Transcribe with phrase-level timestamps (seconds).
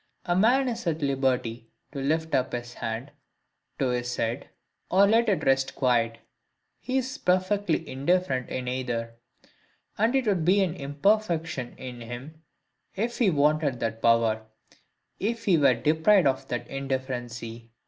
[0.25, 3.11] A man is at liberty to lift up his hand
[3.77, 4.49] to his head,
[4.89, 6.17] or let it rest quiet:
[6.79, 9.13] he is perfectly indifferent in either;
[9.99, 12.41] and it would be an imperfection in him,
[12.95, 14.47] if he wanted that power,
[15.19, 17.69] if he were deprived of that indifferency.